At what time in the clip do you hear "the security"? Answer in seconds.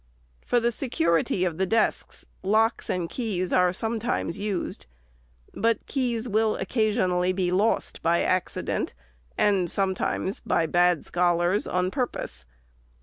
0.59-1.45